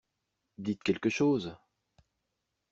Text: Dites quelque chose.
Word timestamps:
Dites 0.57 0.81
quelque 0.81 1.09
chose. 1.11 1.53